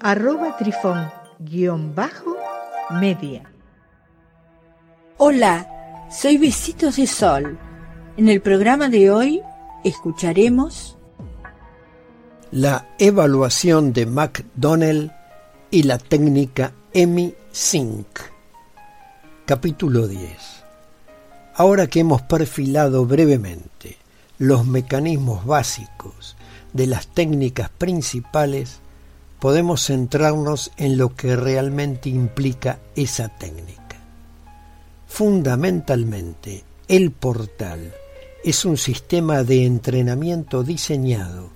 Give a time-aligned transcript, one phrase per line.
[0.00, 3.42] arroba trifón-media.
[5.18, 7.58] Hola, soy Besitos de Sol.
[8.16, 9.42] En el programa de hoy
[9.84, 10.96] escucharemos
[12.50, 15.12] la evaluación de McDonnell
[15.70, 18.06] y la técnica EMI Sync.
[19.44, 20.64] Capítulo 10.
[21.54, 23.98] Ahora que hemos perfilado brevemente
[24.38, 26.36] los mecanismos básicos
[26.72, 28.80] de las técnicas principales,
[29.46, 33.96] podemos centrarnos en lo que realmente implica esa técnica.
[35.06, 37.94] Fundamentalmente, el portal
[38.42, 41.50] es un sistema de entrenamiento diseñado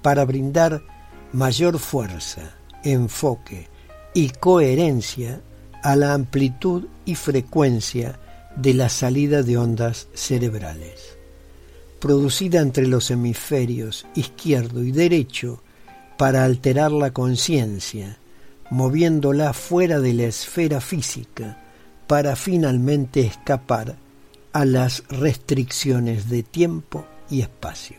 [0.00, 0.84] para brindar
[1.32, 2.54] mayor fuerza,
[2.84, 3.66] enfoque
[4.14, 5.40] y coherencia
[5.82, 8.16] a la amplitud y frecuencia
[8.54, 11.18] de la salida de ondas cerebrales.
[11.98, 15.63] Producida entre los hemisferios izquierdo y derecho
[16.16, 18.18] para alterar la conciencia,
[18.70, 21.58] moviéndola fuera de la esfera física
[22.06, 23.96] para finalmente escapar
[24.52, 27.96] a las restricciones de tiempo y espacio.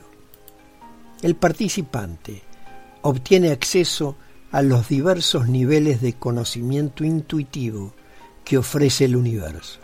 [1.22, 2.42] El participante
[3.02, 4.16] obtiene acceso
[4.52, 7.94] a los diversos niveles de conocimiento intuitivo
[8.46, 9.80] que ofrece el universo.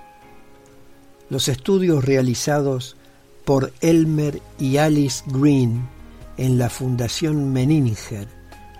[1.30, 2.96] Los estudios realizados
[3.44, 5.90] por Elmer y Alice Green
[6.38, 8.28] en la Fundación Meninger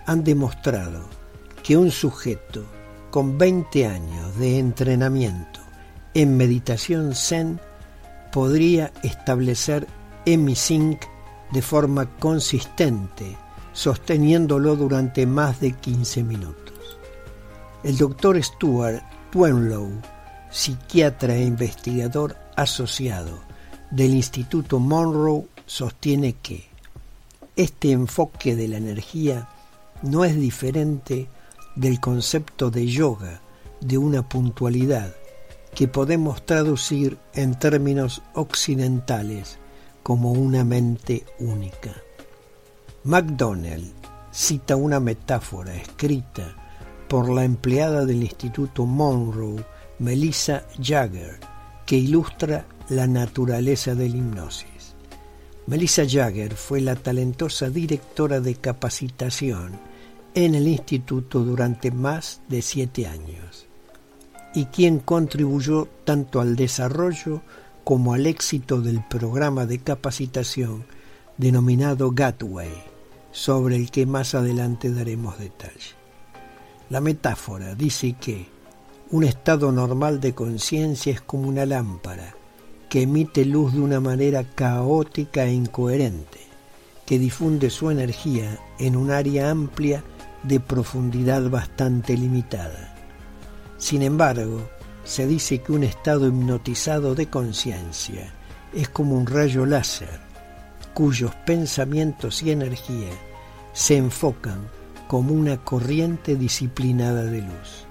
[0.06, 1.08] han demostrado
[1.62, 2.64] que un sujeto
[3.10, 5.60] con 20 años de entrenamiento
[6.14, 7.60] en meditación zen
[8.32, 9.86] podría establecer
[10.24, 11.02] EmiSync
[11.52, 13.36] de forma consistente,
[13.72, 16.98] sosteniéndolo durante más de 15 minutos.
[17.84, 19.90] El doctor Stuart Twenlow,
[20.50, 23.40] psiquiatra e investigador asociado
[23.90, 26.71] del Instituto Monroe, sostiene que
[27.56, 29.48] este enfoque de la energía
[30.02, 31.28] no es diferente
[31.76, 33.40] del concepto de yoga,
[33.80, 35.14] de una puntualidad,
[35.74, 39.58] que podemos traducir en términos occidentales
[40.02, 41.94] como una mente única.
[43.04, 43.92] McDonnell
[44.30, 46.56] cita una metáfora escrita
[47.08, 49.64] por la empleada del Instituto Monroe,
[49.98, 51.38] Melissa Jagger,
[51.84, 54.71] que ilustra la naturaleza del hipnosis.
[55.66, 59.78] Melissa Jagger fue la talentosa directora de capacitación
[60.34, 63.66] en el instituto durante más de siete años
[64.54, 67.42] y quien contribuyó tanto al desarrollo
[67.84, 70.84] como al éxito del programa de capacitación
[71.38, 72.72] denominado Gateway,
[73.30, 75.94] sobre el que más adelante daremos detalle.
[76.90, 78.48] La metáfora dice que
[79.10, 82.34] un estado normal de conciencia es como una lámpara
[82.92, 86.40] que emite luz de una manera caótica e incoherente,
[87.06, 90.04] que difunde su energía en un área amplia
[90.42, 92.94] de profundidad bastante limitada.
[93.78, 94.68] Sin embargo,
[95.04, 98.34] se dice que un estado hipnotizado de conciencia
[98.74, 100.20] es como un rayo láser
[100.92, 103.08] cuyos pensamientos y energía
[103.72, 104.68] se enfocan
[105.08, 107.86] como una corriente disciplinada de luz.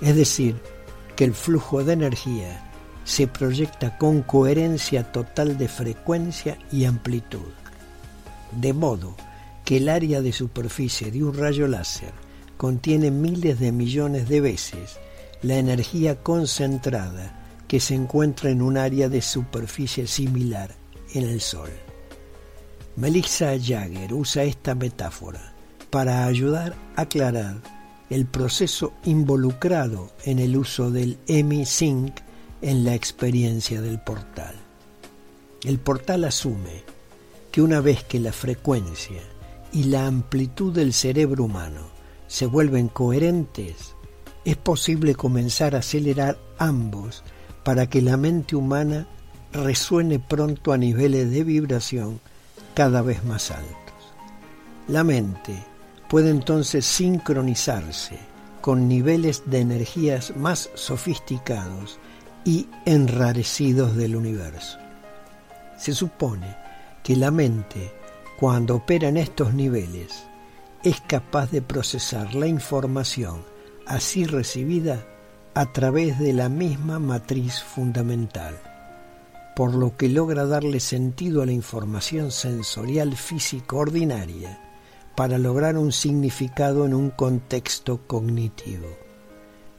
[0.00, 0.62] Es decir,
[1.16, 2.71] que el flujo de energía
[3.04, 7.52] se proyecta con coherencia total de frecuencia y amplitud.
[8.52, 9.16] De modo
[9.64, 12.12] que el área de superficie de un rayo láser
[12.56, 14.98] contiene miles de millones de veces
[15.42, 20.74] la energía concentrada que se encuentra en un área de superficie similar
[21.14, 21.70] en el Sol.
[22.96, 25.54] Melissa Jagger usa esta metáfora
[25.90, 27.56] para ayudar a aclarar
[28.10, 32.12] el proceso involucrado en el uso del EMI-Sync
[32.62, 34.54] en la experiencia del portal.
[35.64, 36.84] El portal asume
[37.50, 39.20] que una vez que la frecuencia
[39.72, 41.82] y la amplitud del cerebro humano
[42.28, 43.94] se vuelven coherentes,
[44.44, 47.22] es posible comenzar a acelerar ambos
[47.64, 49.06] para que la mente humana
[49.52, 52.20] resuene pronto a niveles de vibración
[52.74, 53.76] cada vez más altos.
[54.88, 55.62] La mente
[56.08, 58.18] puede entonces sincronizarse
[58.60, 61.98] con niveles de energías más sofisticados
[62.44, 64.78] y enrarecidos del universo.
[65.76, 66.56] Se supone
[67.02, 67.92] que la mente
[68.42, 70.24] cuando opera en estos niveles,
[70.82, 73.44] es capaz de procesar la información
[73.86, 75.06] así recibida
[75.54, 78.58] a través de la misma matriz fundamental,
[79.54, 84.58] por lo que logra darle sentido a la información sensorial física ordinaria
[85.14, 88.88] para lograr un significado en un contexto cognitivo.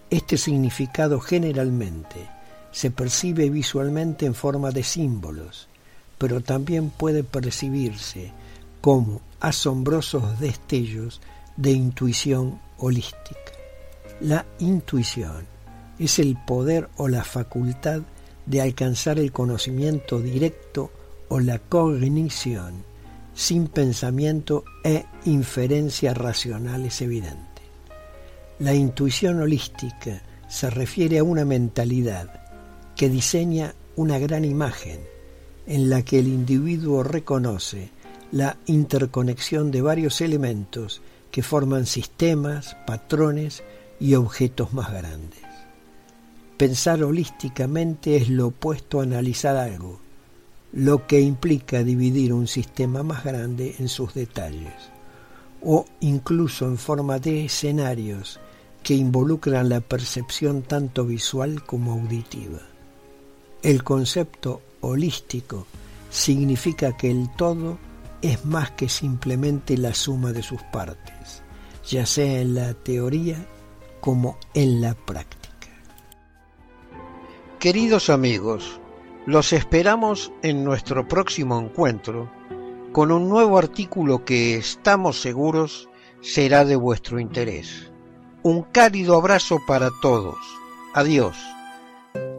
[0.10, 2.30] Este significado generalmente
[2.73, 5.69] se percibe visualmente en forma de símbolos,
[6.17, 8.33] pero también puede percibirse
[8.81, 11.21] como asombrosos destellos
[11.55, 13.53] de intuición holística.
[14.19, 15.45] La intuición
[15.99, 18.01] es el poder o la facultad
[18.45, 20.91] de alcanzar el conocimiento directo
[21.29, 22.83] o la cognición
[23.35, 27.63] sin pensamiento e inferencia racionales evidentes.
[28.59, 32.42] La intuición holística se refiere a una mentalidad
[32.95, 34.99] que diseña una gran imagen
[35.67, 37.89] en la que el individuo reconoce
[38.31, 41.01] la interconexión de varios elementos
[41.31, 43.63] que forman sistemas, patrones
[43.99, 45.39] y objetos más grandes.
[46.57, 49.99] Pensar holísticamente es lo opuesto a analizar algo,
[50.71, 54.73] lo que implica dividir un sistema más grande en sus detalles,
[55.61, 58.39] o incluso en forma de escenarios
[58.81, 62.72] que involucran la percepción tanto visual como auditiva.
[63.63, 65.65] El concepto holístico
[66.10, 67.77] significa que el todo
[68.21, 71.42] es más que simplemente la suma de sus partes,
[71.88, 73.38] ya sea en la teoría
[74.01, 75.69] como en la práctica.
[77.57, 78.81] Queridos amigos,
[79.25, 82.30] los esperamos en nuestro próximo encuentro
[82.92, 85.88] con un nuevo artículo que estamos seguros
[86.19, 87.94] será de vuestro interés.
[88.44, 90.36] Un cálido abrazo para todos.
[90.94, 91.38] Adiós.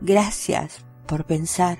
[0.00, 1.78] gracias por pensar.